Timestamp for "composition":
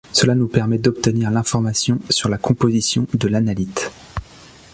2.39-3.05